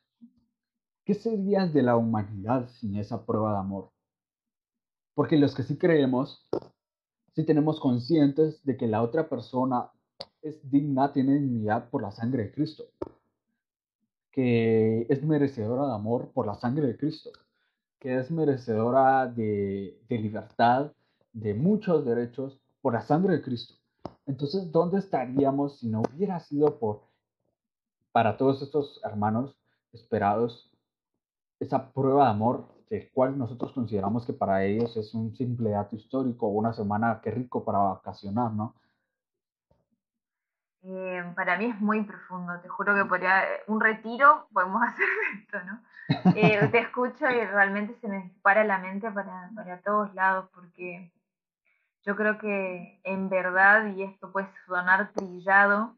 [1.06, 3.92] ¿qué serías de la humanidad sin esa prueba de amor?
[5.14, 6.48] Porque los que sí creemos,
[7.36, 9.92] sí tenemos conscientes de que la otra persona
[10.42, 12.86] es digna, tiene dignidad por la sangre de Cristo,
[14.32, 17.32] que es merecedora de amor por la sangre de Cristo,
[18.00, 20.92] que es merecedora de, de libertad,
[21.32, 23.76] de muchos derechos por la sangre de Cristo.
[24.26, 27.04] Entonces, ¿dónde estaríamos si no hubiera sido por,
[28.12, 29.56] para todos estos hermanos
[29.92, 30.73] esperados,
[31.64, 35.96] esa prueba de amor que cual nosotros consideramos que para ellos es un simple acto
[35.96, 38.76] histórico una semana que rico para vacacionar, ¿no?
[40.86, 45.08] Eh, para mí es muy profundo, te juro que podría, un retiro podemos hacer
[45.40, 45.82] esto, ¿no?
[46.36, 51.10] Eh, te escucho y realmente se me dispara la mente para, para todos lados, porque
[52.06, 55.96] yo creo que en verdad, y esto puede sonar trillado,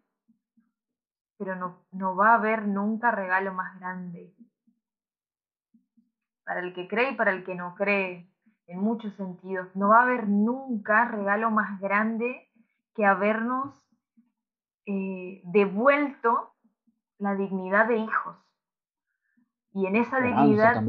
[1.39, 4.35] pero no, no va a haber nunca regalo más grande.
[6.46, 8.30] Para el que cree y para el que no cree,
[8.68, 9.76] en muchos sentidos.
[9.76, 12.50] No va a haber nunca regalo más grande
[12.94, 13.86] que habernos
[14.86, 16.54] eh, devuelto
[17.18, 18.38] la dignidad de hijos.
[19.74, 20.84] Y en esa dignidad,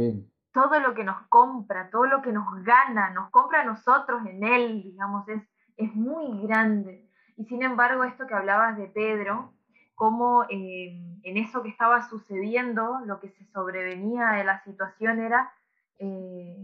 [0.52, 4.44] todo lo que nos compra, todo lo que nos gana, nos compra a nosotros en
[4.44, 5.42] Él, digamos, es,
[5.76, 7.10] es muy grande.
[7.36, 9.55] Y sin embargo, esto que hablabas de Pedro,
[9.96, 15.50] como eh, en eso que estaba sucediendo, lo que se sobrevenía de la situación era
[15.98, 16.54] eh,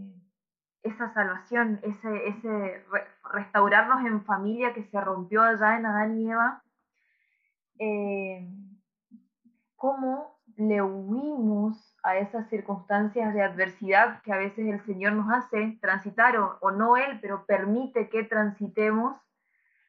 [0.83, 2.85] esa salvación, ese,
[3.33, 6.63] restaurarnos en familia que se rompió allá en Adán y Eva,
[7.79, 8.47] eh,
[9.75, 15.79] cómo le huimos a esas circunstancias de adversidad que a veces el Señor nos hace
[15.81, 19.17] transitar, o no Él, pero permite que transitemos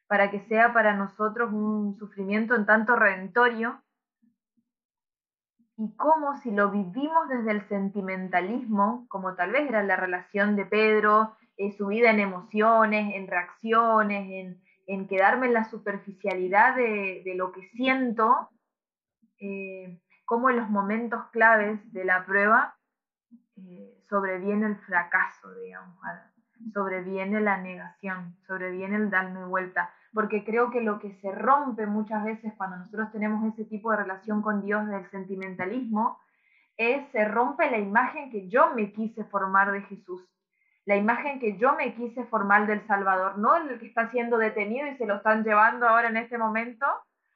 [0.07, 3.81] para que sea para nosotros un sufrimiento en tanto redentorio,
[5.77, 10.65] y cómo si lo vivimos desde el sentimentalismo, como tal vez era la relación de
[10.65, 17.23] Pedro, eh, su vida en emociones, en reacciones, en, en quedarme en la superficialidad de,
[17.25, 18.49] de lo que siento,
[19.39, 22.77] eh, como en los momentos claves de la prueba
[23.57, 25.97] eh, sobreviene el fracaso, digamos,
[26.73, 32.23] sobreviene la negación, sobreviene el darme vuelta porque creo que lo que se rompe muchas
[32.23, 36.17] veces cuando nosotros tenemos ese tipo de relación con Dios del sentimentalismo
[36.77, 40.23] es se rompe la imagen que yo me quise formar de Jesús,
[40.85, 44.87] la imagen que yo me quise formar del Salvador, no el que está siendo detenido
[44.87, 46.85] y se lo están llevando ahora en este momento,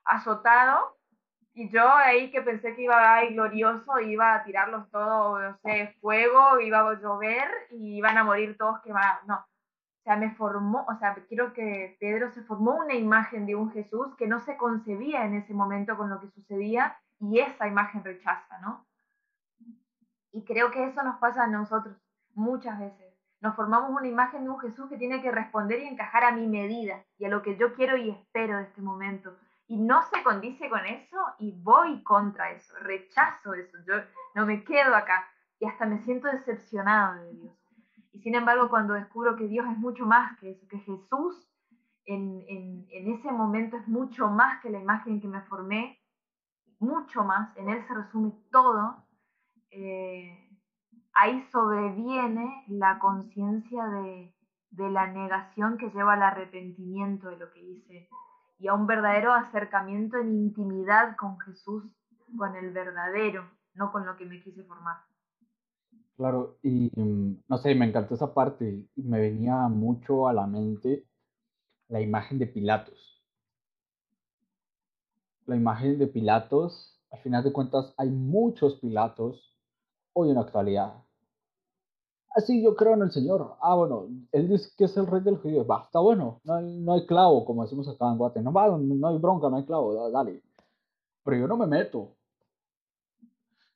[0.06, 0.96] azotado,
[1.54, 5.58] y yo ahí que pensé que iba a ir glorioso, iba a tirarlos todos, no
[5.64, 9.26] sé, fuego, iba a llover y iban a morir todos quemados.
[9.28, 9.46] No,
[10.00, 13.72] o sea, me formó, o sea, quiero que Pedro se formó una imagen de un
[13.72, 18.04] Jesús que no se concebía en ese momento con lo que sucedía y esa imagen
[18.04, 18.88] rechaza, ¿no?
[20.32, 21.98] Y creo que eso nos pasa a nosotros
[22.34, 23.14] muchas veces.
[23.42, 26.48] Nos formamos una imagen de un Jesús que tiene que responder y encajar a mi
[26.48, 29.36] medida y a lo que yo quiero y espero de este momento.
[29.68, 33.78] Y no se condice con eso y voy contra eso, rechazo eso.
[33.86, 33.96] Yo
[34.34, 35.28] no me quedo acá
[35.60, 37.59] y hasta me siento decepcionado de Dios.
[38.12, 41.48] Y sin embargo, cuando descubro que Dios es mucho más que eso, que Jesús
[42.06, 46.00] en, en, ese momento es mucho más que la imagen que me formé,
[46.80, 49.06] mucho más, en Él se resume todo,
[49.70, 50.50] eh,
[51.14, 54.34] ahí sobreviene la conciencia de,
[54.72, 58.10] de la negación que lleva al arrepentimiento de lo que hice
[58.58, 61.84] y a un verdadero acercamiento en intimidad con Jesús,
[62.38, 64.98] con el verdadero, no con lo que me quise formar.
[66.20, 68.86] Claro, y mm, no sé, me encantó esa parte.
[68.94, 71.06] y Me venía mucho a la mente
[71.90, 73.24] la imagen de Pilatos.
[75.48, 79.58] La imagen de Pilatos, al final de cuentas, hay muchos Pilatos
[80.14, 80.94] hoy en la actualidad.
[82.36, 83.56] Así yo creo en el Señor.
[83.62, 85.66] Ah, bueno, él dice que es el rey del judío.
[85.66, 88.42] Va, está bueno, no hay, no hay clavo, como decimos acá en Guate.
[88.42, 90.42] No, va, no hay bronca, no hay clavo, dale.
[91.24, 92.18] Pero yo no me meto.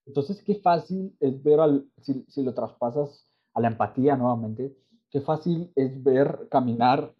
[0.05, 4.75] Entonces, qué fácil es ver, al, si, si, lo traspasas a la empatía nuevamente,
[5.09, 7.13] qué fácil es ver caminar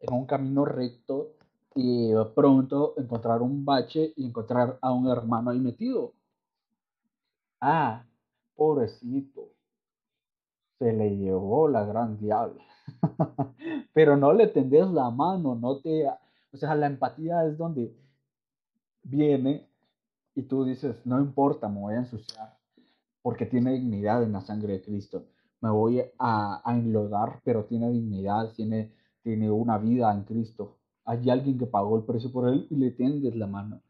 [0.00, 1.34] en un camino recto
[1.74, 6.14] y pronto encontrar un bache y encontrar a un hermano ahí metido.
[7.60, 8.04] Ah,
[8.56, 9.50] pobrecito,
[10.78, 12.62] se le llevó la gran diabla.
[13.94, 16.08] Pero no le tendés la mano, no te...
[16.52, 17.96] O sea, la empatía es donde
[19.04, 19.68] viene
[20.34, 22.56] y tú dices, no importa, me voy a ensuciar
[23.22, 25.24] porque tiene dignidad en la sangre de Cristo.
[25.60, 30.78] Me voy a, a enlodar, pero tiene dignidad, tiene, tiene una vida en Cristo.
[31.04, 33.80] Hay alguien que pagó el precio por él y le tiendes la mano.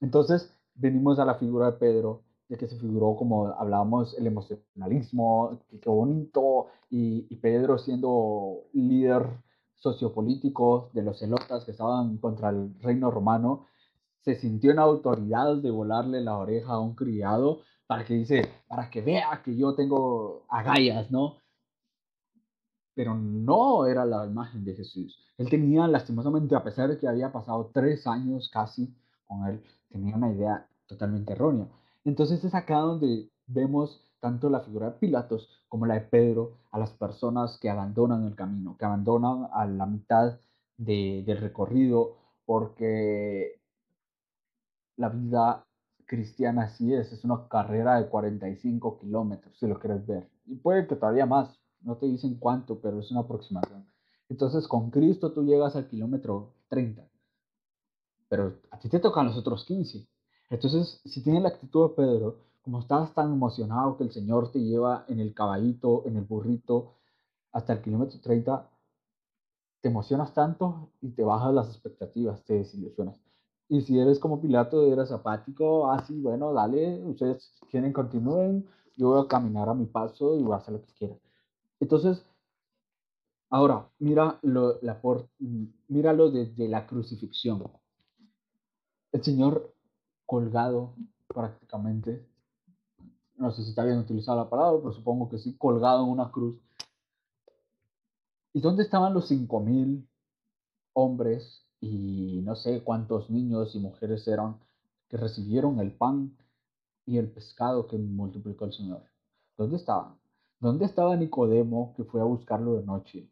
[0.00, 5.60] Entonces, venimos a la figura de Pedro, de que se figuró como hablábamos, el emocionalismo,
[5.80, 9.24] qué bonito, y, y Pedro siendo líder
[9.76, 13.66] sociopolítico de los celotas que estaban contra el reino romano,
[14.22, 18.88] se sintió en autoridad de volarle la oreja a un criado para que dice, para
[18.88, 21.36] que vea que yo tengo agallas, ¿no?
[22.94, 25.18] Pero no era la imagen de Jesús.
[25.38, 28.94] Él tenía, lastimosamente, a pesar de que había pasado tres años casi
[29.26, 31.68] con él, tenía una idea totalmente errónea.
[32.04, 36.78] Entonces es acá donde vemos tanto la figura de Pilatos como la de Pedro a
[36.78, 40.38] las personas que abandonan el camino, que abandonan a la mitad
[40.76, 43.61] del recorrido, porque
[44.96, 45.64] la vida
[46.06, 50.30] cristiana así es, es una carrera de 45 kilómetros, si lo quieres ver.
[50.46, 53.86] Y puede que todavía más, no te dicen cuánto, pero es una aproximación.
[54.28, 57.08] Entonces con Cristo tú llegas al kilómetro 30,
[58.28, 60.06] pero a ti te tocan los otros 15.
[60.50, 64.60] Entonces, si tienes la actitud de Pedro, como estás tan emocionado que el Señor te
[64.60, 66.98] lleva en el caballito, en el burrito,
[67.52, 68.70] hasta el kilómetro 30,
[69.80, 73.21] te emocionas tanto y te bajas las expectativas, te desilusionas.
[73.72, 78.68] Y si eres como Pilato, eres apático, así, ah, bueno, dale, ustedes quieren, continúen,
[78.98, 81.16] yo voy a caminar a mi paso y voy a hacer lo que quiera.
[81.80, 82.22] Entonces,
[83.48, 85.26] ahora, mira lo, la por,
[85.88, 87.64] míralo desde la crucifixión.
[89.10, 89.72] El Señor
[90.26, 90.92] colgado
[91.26, 92.28] prácticamente,
[93.36, 96.30] no sé si está bien utilizada la palabra, pero supongo que sí, colgado en una
[96.30, 96.60] cruz.
[98.52, 100.06] ¿Y dónde estaban los cinco mil
[100.92, 104.56] hombres y no sé cuántos niños y mujeres eran
[105.08, 106.36] que recibieron el pan
[107.04, 109.02] y el pescado que multiplicó el Señor?
[109.58, 110.16] ¿Dónde estaban?
[110.60, 113.28] ¿Dónde estaba Nicodemo que fue a buscarlo de noche?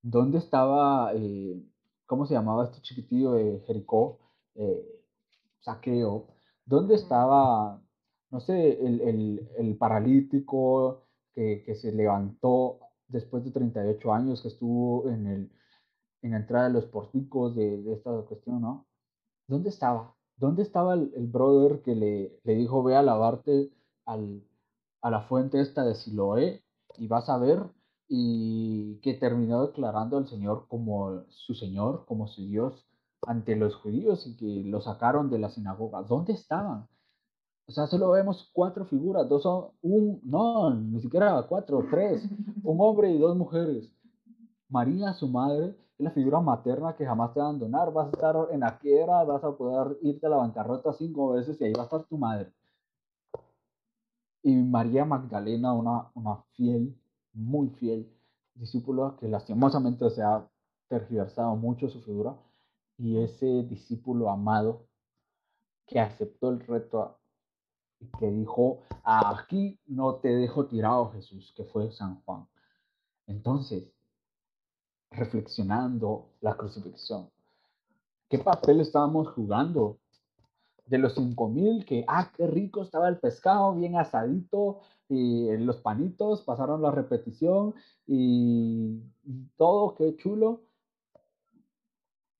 [0.00, 1.62] ¿Dónde estaba, eh,
[2.06, 4.20] cómo se llamaba este chiquitillo de Jericó?
[4.54, 4.84] Eh,
[5.60, 6.28] saqueo.
[6.64, 7.82] ¿Dónde estaba,
[8.30, 11.02] no sé, el, paralítico
[11.34, 15.50] que, que, se levantó después de 38 años, que estuvo en, el,
[16.22, 18.86] en la entrada de los porticos de, esta cuestión, ¿no?
[19.48, 20.14] ¿Dónde estaba?
[20.36, 23.70] ¿Dónde estaba el, brother que le, le, dijo, ve a lavarte
[24.06, 24.42] al,
[25.02, 26.64] a la fuente esta de Siloé
[26.96, 27.62] y vas a ver?
[28.08, 32.86] Y que terminó declarando al Señor como su Señor, como su Dios
[33.26, 36.02] ante los judíos y que lo sacaron de la sinagoga.
[36.02, 36.88] ¿Dónde estaban?
[37.66, 42.22] O sea, solo vemos cuatro figuras, dos son un, no, ni siquiera cuatro, tres,
[42.64, 43.90] un hombre y dos mujeres.
[44.68, 47.92] María, su madre, es la figura materna que jamás te va a abandonar.
[47.92, 51.60] Vas a estar en la quiebra, vas a poder irte a la bancarrota cinco veces
[51.60, 52.52] y ahí va a estar tu madre.
[54.42, 56.96] Y María Magdalena, una, una fiel,
[57.32, 58.10] muy fiel
[58.54, 60.44] discípula que lastimosamente se ha
[60.88, 62.36] tergiversado mucho su figura,
[62.98, 64.86] y ese discípulo amado
[65.86, 67.18] que aceptó el reto
[67.98, 72.46] y que dijo, aquí no te dejo tirado Jesús, que fue San Juan.
[73.26, 73.84] Entonces,
[75.12, 77.30] reflexionando la crucifixión,
[78.28, 79.98] ¿qué papel estábamos jugando?
[80.86, 85.76] De los cinco mil, que, ah, qué rico estaba el pescado, bien asadito, y los
[85.76, 87.74] panitos, pasaron la repetición
[88.06, 89.02] y
[89.56, 90.62] todo, qué chulo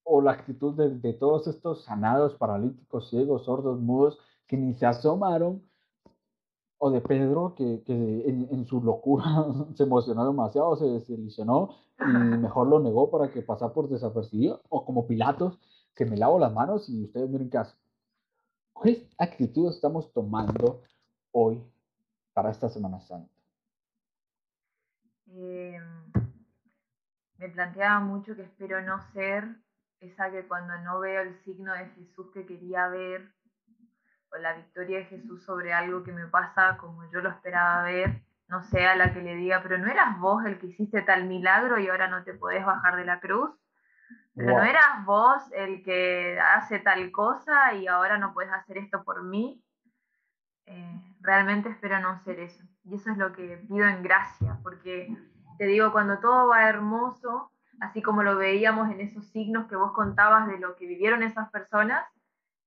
[0.03, 5.63] o la actitud de, todos estos sanados, paralíticos, ciegos, sordos, mudos, que ni se asomaron,
[6.85, 9.23] o de Pedro, que, en, su locura
[9.75, 14.83] se emocionó demasiado, se desilusionó y mejor lo negó para que pasara por desapercibido, o
[14.83, 15.57] como Pilatos,
[15.95, 17.77] que me lavo las manos y ustedes miren qué hace.
[18.83, 20.81] ¿Qué actitud estamos tomando
[21.31, 21.63] hoy
[22.33, 23.31] para esta Semana Santa?
[25.27, 25.79] Eh,
[27.37, 29.55] me planteaba mucho que espero no ser
[30.01, 33.31] esa que cuando no veo el signo de Jesús que quería ver,
[34.33, 38.21] o la victoria de Jesús sobre algo que me pasa como yo lo esperaba ver,
[38.47, 41.79] no sea la que le diga, pero no eras vos el que hiciste tal milagro
[41.79, 43.51] y ahora no te podés bajar de la cruz,
[44.35, 49.03] pero no eras vos el que hace tal cosa y ahora no puedes hacer esto
[49.03, 49.63] por mí.
[50.65, 52.63] Eh, realmente espero no ser eso.
[52.83, 55.15] Y eso es lo que pido en gracia, porque
[55.57, 59.93] te digo, cuando todo va hermoso, así como lo veíamos en esos signos que vos
[59.93, 62.03] contabas de lo que vivieron esas personas,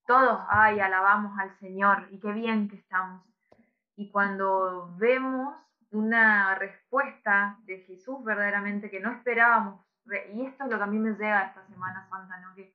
[0.06, 3.22] todos, ay, alabamos al Señor y qué bien que estamos.
[3.96, 5.56] Y cuando vemos
[5.90, 9.84] una respuesta de Jesús verdaderamente que no esperábamos,
[10.32, 12.54] y esto es lo que a mí me llega esta Semana Santa, ¿no?
[12.54, 12.74] que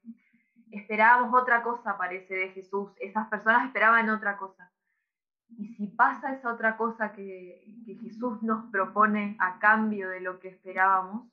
[0.71, 4.71] esperábamos otra cosa, parece, de Jesús, esas personas esperaban otra cosa.
[5.49, 10.39] Y si pasa esa otra cosa que, que Jesús nos propone a cambio de lo
[10.39, 11.29] que esperábamos,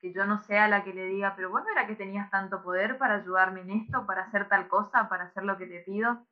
[0.00, 2.98] que yo no sea la que le diga, pero bueno, era que tenías tanto poder
[2.98, 6.24] para ayudarme en esto, para hacer tal cosa, para hacer lo que te pido.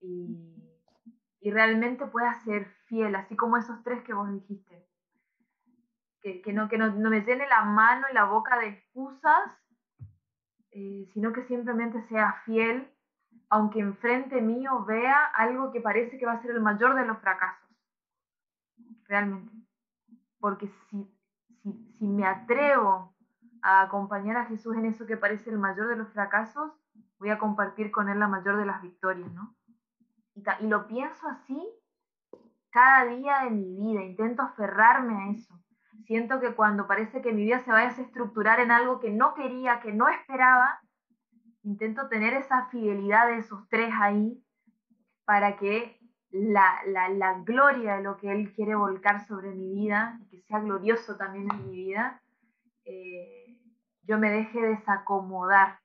[0.00, 0.54] Y,
[1.50, 4.86] realmente pueda ser fiel, así como esos tres que vos dijiste.
[6.20, 9.50] Que, no, que no, me llene la mano y la boca de excusas,
[10.72, 12.92] eh, sino que simplemente sea fiel,
[13.48, 17.18] aunque enfrente mío vea algo que parece que va a ser el mayor de los
[17.18, 17.66] fracasos.
[19.04, 19.54] Realmente.
[20.38, 21.17] Porque si
[21.98, 23.14] si, me atrevo
[23.62, 26.72] a acompañar a Jesús en eso que parece el mayor de los fracasos,
[27.18, 29.54] voy a compartir con Él la mayor de las victorias, ¿no?
[30.34, 31.60] Y, lo pienso así
[32.70, 35.58] cada día de mi vida, intento aferrarme a eso.
[36.04, 39.34] Siento que cuando parece que mi vida se va a desestructurar en algo que no
[39.34, 40.80] quería, que no esperaba,
[41.62, 44.42] intento tener esa fidelidad de esos tres ahí
[45.24, 45.97] para que
[46.30, 51.48] la, gloria de lo que Él quiere volcar sobre mi vida, que sea glorioso también
[51.50, 52.20] en mi vida,
[52.84, 53.58] eh,
[54.02, 55.78] yo me deje desacomodar,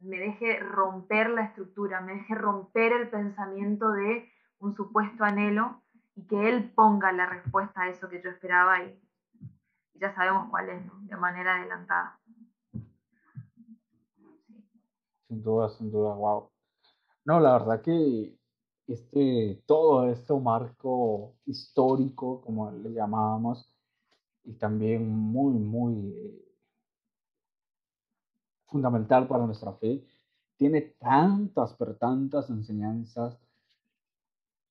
[0.00, 4.28] me deje romper la estructura, me deje romper el pensamiento de
[4.58, 5.82] un supuesto anhelo
[6.14, 8.98] y que Él ponga la respuesta a eso que yo esperaba y,
[9.94, 12.18] ya sabemos cuál es, de manera adelantada.
[15.28, 16.50] Sin duda, sin duda, wow.
[17.24, 18.36] No, la verdad que
[18.86, 23.72] este, todo este marco histórico, como le llamábamos,
[24.44, 26.44] y también muy, muy eh,
[28.66, 30.04] fundamental para nuestra fe,
[30.56, 33.38] tiene tantas, pero tantas enseñanzas,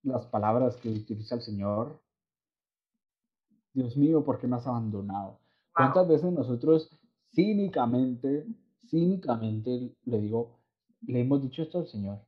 [0.03, 2.01] las palabras que utiliza el Señor.
[3.73, 5.39] Dios mío, ¿por qué me has abandonado?
[5.73, 6.89] ¿Cuántas veces nosotros
[7.33, 8.45] cínicamente
[8.91, 10.59] cínicamente le digo,
[11.07, 12.19] le hemos dicho esto al Señor.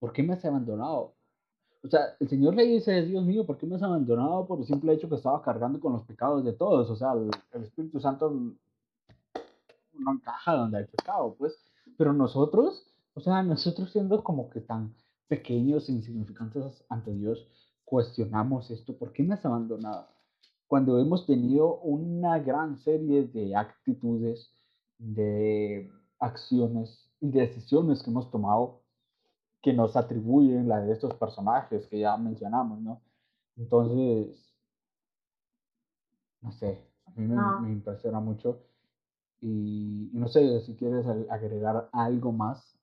[0.00, 1.14] ¿Por qué me has abandonado?
[1.84, 4.66] O sea, el Señor le dice, Dios mío, ¿por qué me has abandonado por el
[4.66, 6.90] simple hecho que estaba cargando con los pecados de todos?
[6.90, 11.56] O sea, el, Espíritu Santo no encaja donde hay pecado, pues.
[11.96, 12.82] Pero nosotros,
[13.14, 14.94] o sea, nosotros siendo como que tan
[15.28, 17.46] pequeños e insignificantes ante Dios,
[17.84, 20.08] cuestionamos esto, ¿por qué me has abandonado?
[20.66, 24.50] Cuando hemos tenido una gran serie de actitudes,
[24.98, 28.79] de acciones y decisiones que hemos tomado
[29.62, 33.02] que nos atribuyen la de estos personajes que ya mencionamos, ¿no?
[33.56, 34.54] Entonces,
[36.40, 38.62] no sé, a mí me, impresiona mucho
[39.40, 42.78] y, no sé si quieres agregar algo más.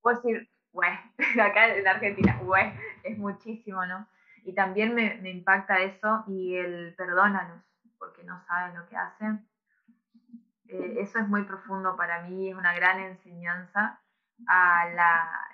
[0.00, 0.90] Puedo decir, güey,
[1.40, 2.72] acá en Argentina, güey,
[3.02, 4.06] es muchísimo, ¿no?
[4.44, 7.64] Y también me, me impacta eso y el perdónanos,
[7.98, 9.46] porque no saben lo que hacen
[10.72, 14.01] eh, eso es muy profundo para mí, es una gran enseñanza
[14.46, 15.52] a la,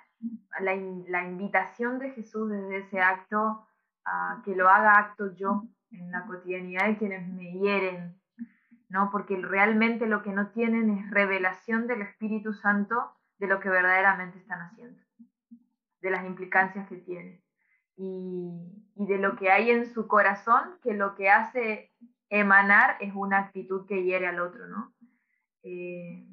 [0.59, 3.65] la, invitación de Jesús desde ese acto,
[4.05, 8.19] a que lo haga acto yo en la cotidianidad de quienes me hieren,
[8.89, 9.09] ¿no?
[9.11, 14.39] Porque realmente lo que no tienen es revelación del Espíritu Santo de lo que verdaderamente
[14.39, 15.01] están haciendo,
[16.01, 17.41] de las implicancias que tiene
[17.95, 21.91] y, y de lo que hay en su corazón, que lo que hace
[22.29, 24.93] emanar es una actitud que hiere al otro, ¿no?
[25.63, 26.25] Eh,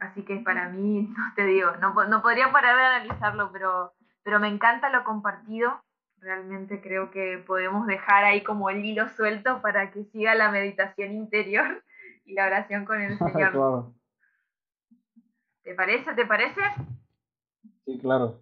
[0.00, 3.92] así que para mí, no te digo, no, no, podría parar de analizarlo, pero,
[4.22, 5.80] pero me encanta lo compartido.
[6.18, 11.12] Realmente creo que podemos dejar ahí como el hilo suelto para que siga la meditación
[11.12, 11.84] interior
[12.24, 13.92] y la oración con el Señor.
[15.62, 16.14] ¿Te parece?
[16.14, 16.60] ¿Te parece?
[17.84, 18.40] Sí, claro.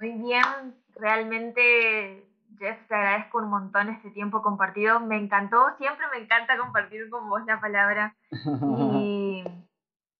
[0.00, 2.24] Muy bien, realmente
[2.58, 5.00] Jeff, te agradezco un montón este tiempo compartido.
[5.00, 8.16] Me encantó, siempre me encanta compartir con vos la palabra.
[9.00, 9.44] Y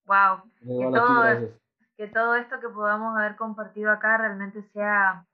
[0.09, 1.25] wow, que todo,
[1.97, 5.25] que todo esto que podamos haber compartido acá realmente sea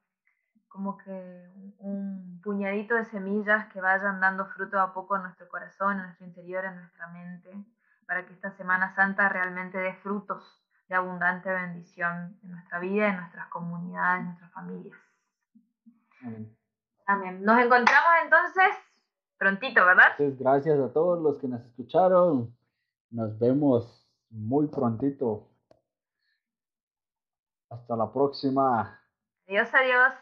[0.68, 1.48] como que
[1.78, 6.26] un puñadito de semillas que vayan dando fruto a poco en nuestro corazón, en nuestro
[6.26, 7.64] interior, en nuestra mente,
[8.06, 13.16] para que esta Semana Santa realmente dé frutos de abundante bendición en nuestra vida, en
[13.18, 14.98] nuestras comunidades, en nuestras familias.
[16.22, 16.56] Amén.
[17.06, 17.44] Amén.
[17.44, 18.74] Nos encontramos entonces
[19.38, 20.12] prontito, ¿verdad?
[20.18, 22.54] Entonces, gracias a todos los que nos escucharon.
[23.10, 24.03] Nos vemos
[24.34, 25.48] muy prontito.
[27.70, 29.00] Hasta la próxima.
[29.46, 30.12] Adiós, adiós.